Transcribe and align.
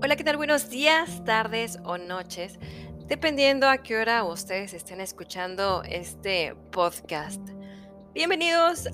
Hola, 0.00 0.14
¿qué 0.14 0.22
tal? 0.22 0.36
Buenos 0.36 0.70
días, 0.70 1.24
tardes 1.24 1.80
o 1.84 1.98
noches, 1.98 2.60
dependiendo 3.08 3.68
a 3.68 3.78
qué 3.78 3.96
hora 3.96 4.22
ustedes 4.22 4.72
estén 4.72 5.00
escuchando 5.00 5.82
este 5.82 6.54
podcast. 6.70 7.40
Bienvenidos 8.14 8.88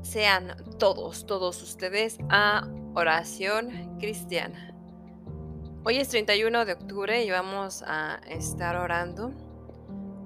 sean 0.00 0.56
todos, 0.78 1.26
todos 1.26 1.62
ustedes 1.62 2.16
a 2.30 2.66
Oración 2.94 3.98
Cristiana. 3.98 4.74
Hoy 5.84 5.98
es 5.98 6.08
31 6.08 6.64
de 6.64 6.72
octubre 6.72 7.22
y 7.22 7.30
vamos 7.30 7.84
a 7.86 8.18
estar 8.26 8.76
orando 8.76 9.34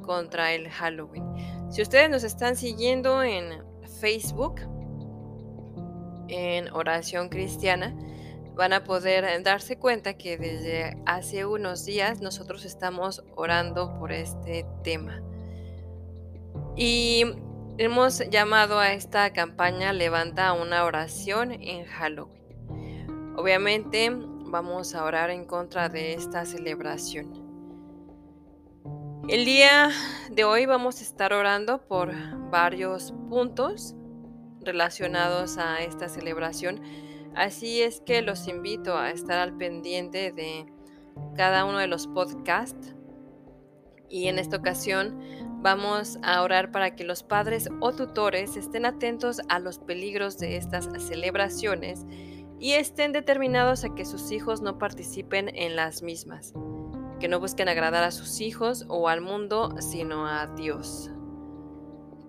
contra 0.02 0.52
el 0.52 0.70
Halloween. 0.70 1.24
Si 1.68 1.82
ustedes 1.82 2.08
nos 2.08 2.22
están 2.22 2.54
siguiendo 2.54 3.24
en 3.24 3.64
Facebook, 4.00 4.60
en 6.28 6.72
Oración 6.72 7.28
Cristiana, 7.28 7.92
van 8.56 8.72
a 8.72 8.84
poder 8.84 9.42
darse 9.42 9.78
cuenta 9.78 10.14
que 10.14 10.38
desde 10.38 10.96
hace 11.04 11.44
unos 11.44 11.84
días 11.84 12.22
nosotros 12.22 12.64
estamos 12.64 13.22
orando 13.36 13.98
por 13.98 14.12
este 14.12 14.66
tema. 14.82 15.22
Y 16.74 17.24
hemos 17.76 18.20
llamado 18.30 18.78
a 18.78 18.92
esta 18.94 19.32
campaña 19.34 19.92
Levanta 19.92 20.54
una 20.54 20.84
oración 20.84 21.52
en 21.52 21.84
Halloween. 21.84 23.34
Obviamente 23.36 24.10
vamos 24.10 24.94
a 24.94 25.04
orar 25.04 25.28
en 25.28 25.44
contra 25.44 25.90
de 25.90 26.14
esta 26.14 26.46
celebración. 26.46 27.44
El 29.28 29.44
día 29.44 29.90
de 30.30 30.44
hoy 30.44 30.64
vamos 30.64 31.00
a 31.00 31.02
estar 31.02 31.34
orando 31.34 31.86
por 31.86 32.14
varios 32.48 33.12
puntos 33.28 33.94
relacionados 34.62 35.58
a 35.58 35.82
esta 35.82 36.08
celebración 36.08 36.80
Así 37.36 37.82
es 37.82 38.00
que 38.00 38.22
los 38.22 38.48
invito 38.48 38.96
a 38.96 39.10
estar 39.10 39.38
al 39.38 39.54
pendiente 39.58 40.32
de 40.32 40.64
cada 41.36 41.66
uno 41.66 41.78
de 41.78 41.86
los 41.86 42.06
podcasts. 42.06 42.94
Y 44.08 44.28
en 44.28 44.38
esta 44.38 44.56
ocasión 44.56 45.20
vamos 45.60 46.18
a 46.22 46.40
orar 46.42 46.72
para 46.72 46.96
que 46.96 47.04
los 47.04 47.22
padres 47.22 47.68
o 47.80 47.92
tutores 47.92 48.56
estén 48.56 48.86
atentos 48.86 49.42
a 49.50 49.58
los 49.58 49.78
peligros 49.78 50.38
de 50.38 50.56
estas 50.56 50.88
celebraciones 51.02 52.06
y 52.58 52.72
estén 52.72 53.12
determinados 53.12 53.84
a 53.84 53.94
que 53.94 54.06
sus 54.06 54.30
hijos 54.30 54.62
no 54.62 54.78
participen 54.78 55.54
en 55.54 55.76
las 55.76 56.02
mismas, 56.02 56.54
que 57.20 57.28
no 57.28 57.38
busquen 57.38 57.68
agradar 57.68 58.04
a 58.04 58.12
sus 58.12 58.40
hijos 58.40 58.86
o 58.88 59.08
al 59.08 59.20
mundo, 59.20 59.74
sino 59.80 60.26
a 60.26 60.46
Dios. 60.46 61.10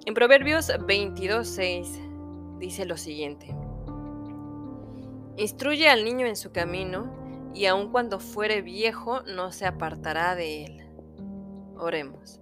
En 0.05 0.13
Proverbios 0.13 0.69
22.6 0.69 2.59
dice 2.59 2.85
lo 2.85 2.97
siguiente. 2.97 3.55
Instruye 5.37 5.87
al 5.87 6.03
niño 6.03 6.25
en 6.25 6.35
su 6.35 6.51
camino, 6.51 7.51
y 7.53 7.67
aun 7.67 7.91
cuando 7.91 8.19
fuere 8.19 8.63
viejo 8.63 9.21
no 9.21 9.51
se 9.51 9.67
apartará 9.67 10.33
de 10.33 10.65
él. 10.65 10.87
Oremos. 11.77 12.41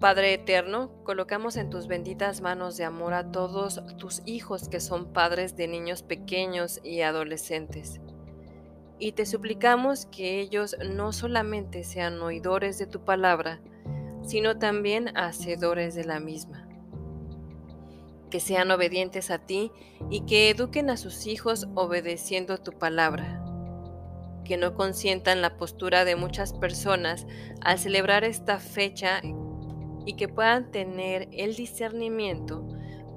Padre 0.00 0.32
eterno, 0.32 0.90
colocamos 1.04 1.56
en 1.56 1.68
tus 1.68 1.86
benditas 1.86 2.40
manos 2.40 2.78
de 2.78 2.84
amor 2.84 3.12
a 3.12 3.30
todos 3.30 3.82
tus 3.98 4.22
hijos 4.24 4.70
que 4.70 4.80
son 4.80 5.12
padres 5.12 5.54
de 5.54 5.68
niños 5.68 6.02
pequeños 6.02 6.80
y 6.82 7.02
adolescentes. 7.02 8.00
Y 8.98 9.12
te 9.12 9.26
suplicamos 9.26 10.06
que 10.06 10.40
ellos 10.40 10.76
no 10.94 11.12
solamente 11.12 11.84
sean 11.84 12.22
oidores 12.22 12.78
de 12.78 12.86
tu 12.86 13.04
palabra, 13.04 13.60
sino 14.24 14.58
también 14.58 15.14
hacedores 15.16 15.94
de 15.94 16.04
la 16.04 16.20
misma 16.20 16.61
que 18.32 18.40
sean 18.40 18.70
obedientes 18.70 19.30
a 19.30 19.38
ti 19.38 19.70
y 20.08 20.22
que 20.22 20.48
eduquen 20.48 20.88
a 20.88 20.96
sus 20.96 21.26
hijos 21.26 21.68
obedeciendo 21.74 22.56
tu 22.56 22.72
palabra. 22.72 23.44
Que 24.42 24.56
no 24.56 24.72
consientan 24.72 25.42
la 25.42 25.58
postura 25.58 26.06
de 26.06 26.16
muchas 26.16 26.54
personas 26.54 27.26
al 27.60 27.78
celebrar 27.78 28.24
esta 28.24 28.58
fecha 28.58 29.20
y 30.06 30.14
que 30.14 30.28
puedan 30.28 30.70
tener 30.70 31.28
el 31.30 31.54
discernimiento 31.54 32.66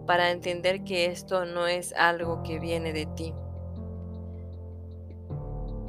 para 0.06 0.32
entender 0.32 0.84
que 0.84 1.06
esto 1.06 1.46
no 1.46 1.66
es 1.66 1.94
algo 1.94 2.44
que 2.44 2.60
viene 2.60 2.92
de 2.92 3.06
ti. 3.06 3.34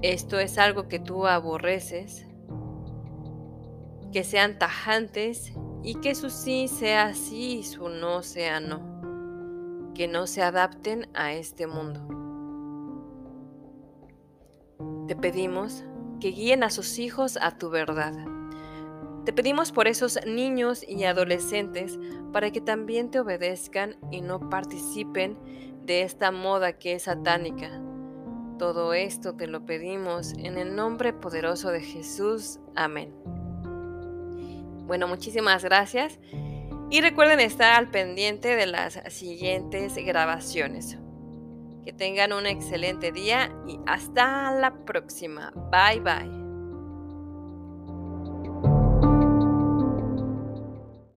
Esto 0.03 0.39
es 0.39 0.57
algo 0.57 0.87
que 0.87 1.01
tú 1.01 1.27
aborreces, 1.27 2.29
que 4.13 4.23
sean 4.23 4.57
tajantes 4.61 5.53
y 5.83 5.97
que 5.97 6.15
su 6.15 6.31
sí 6.31 6.69
sea 6.69 7.13
sí 7.13 7.59
y 7.59 7.65
su 7.65 7.89
no 7.89 8.23
sea 8.23 8.61
no 8.61 8.96
que 9.97 10.09
no 10.09 10.27
se 10.27 10.43
adapten 10.43 11.09
a 11.15 11.33
este 11.33 11.67
mundo. 11.67 12.01
Te 15.09 15.17
pedimos 15.17 15.85
que 16.21 16.29
guíen 16.29 16.63
a 16.65 16.71
sus 16.71 16.99
hijos 16.99 17.39
a 17.41 17.57
tu 17.57 17.71
verdad. 17.71 18.13
Te 19.25 19.33
pedimos 19.33 19.73
por 19.73 19.89
esos 19.89 20.19
niños 20.27 20.85
y 20.87 21.05
adolescentes 21.05 21.99
para 22.31 22.51
que 22.51 22.61
también 22.61 23.11
te 23.11 23.21
obedezcan 23.21 23.97
y 24.11 24.21
no 24.21 24.51
participen 24.51 25.39
de 25.87 26.03
esta 26.03 26.31
moda 26.31 26.75
que 26.75 26.93
es 26.93 27.05
satánica. 27.05 27.81
Todo 28.59 28.93
esto 28.93 29.35
te 29.35 29.47
lo 29.47 29.65
pedimos 29.65 30.35
en 30.35 30.59
el 30.59 30.77
nombre 30.77 31.15
poderoso 31.15 31.71
de 31.71 31.81
Jesús. 31.81 32.61
Amén. 32.75 33.15
Bueno, 34.87 35.09
muchísimas 35.09 35.65
gracias 35.65 36.19
y 36.91 37.01
recuerden 37.01 37.41
estar 37.41 37.73
al 37.73 37.91
pendiente 37.91 38.57
de 38.57 38.67
las 38.67 39.01
siguientes 39.09 39.97
grabaciones. 39.97 40.99
Que 41.85 41.93
tengan 41.93 42.33
un 42.33 42.47
excelente 42.47 43.13
día 43.13 43.53
y 43.67 43.79
hasta 43.87 44.51
la 44.53 44.75
próxima. 44.85 45.53
Bye 45.71 46.01
bye. 46.01 46.46